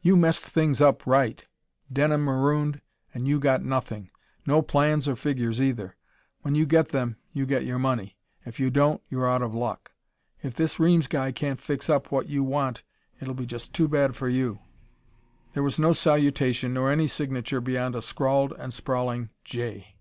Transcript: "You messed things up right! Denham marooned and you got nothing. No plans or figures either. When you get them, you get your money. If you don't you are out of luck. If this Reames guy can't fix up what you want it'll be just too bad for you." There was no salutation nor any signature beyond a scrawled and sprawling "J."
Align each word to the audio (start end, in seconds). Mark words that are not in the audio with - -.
"You 0.00 0.16
messed 0.16 0.46
things 0.46 0.80
up 0.80 1.04
right! 1.08 1.44
Denham 1.92 2.22
marooned 2.22 2.80
and 3.12 3.26
you 3.26 3.40
got 3.40 3.64
nothing. 3.64 4.10
No 4.46 4.62
plans 4.62 5.08
or 5.08 5.16
figures 5.16 5.60
either. 5.60 5.96
When 6.42 6.54
you 6.54 6.66
get 6.66 6.90
them, 6.90 7.16
you 7.32 7.46
get 7.46 7.64
your 7.64 7.80
money. 7.80 8.16
If 8.44 8.60
you 8.60 8.70
don't 8.70 9.02
you 9.08 9.18
are 9.20 9.28
out 9.28 9.42
of 9.42 9.56
luck. 9.56 9.90
If 10.40 10.54
this 10.54 10.78
Reames 10.78 11.08
guy 11.08 11.32
can't 11.32 11.60
fix 11.60 11.90
up 11.90 12.12
what 12.12 12.28
you 12.28 12.44
want 12.44 12.84
it'll 13.20 13.34
be 13.34 13.44
just 13.44 13.74
too 13.74 13.88
bad 13.88 14.14
for 14.14 14.28
you." 14.28 14.60
There 15.54 15.64
was 15.64 15.80
no 15.80 15.92
salutation 15.92 16.72
nor 16.74 16.88
any 16.92 17.08
signature 17.08 17.60
beyond 17.60 17.96
a 17.96 18.02
scrawled 18.02 18.52
and 18.52 18.72
sprawling 18.72 19.30
"J." 19.44 19.96